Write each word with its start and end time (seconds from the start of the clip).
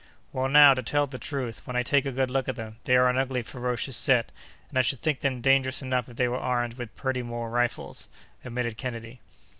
"Well, 0.33 0.49
now, 0.49 0.73
to 0.73 0.81
tell 0.81 1.05
the 1.05 1.19
truth, 1.19 1.61
when 1.67 1.75
I 1.75 1.83
take 1.83 2.07
a 2.07 2.11
good 2.11 2.31
look 2.31 2.49
at 2.49 2.55
them, 2.55 2.77
they 2.85 2.95
are 2.97 3.07
an 3.07 3.19
ugly, 3.19 3.43
ferocious 3.43 3.95
set, 3.95 4.31
and 4.69 4.79
I 4.79 4.81
should 4.81 5.01
think 5.01 5.19
them 5.19 5.41
dangerous 5.41 5.83
enough 5.83 6.09
if 6.09 6.15
they 6.17 6.27
were 6.27 6.39
armed 6.39 6.73
with 6.73 6.95
Purdy 6.95 7.21
Moore 7.21 7.51
rifles," 7.51 8.09
admitted 8.43 8.77
Kennedy. 8.77 9.19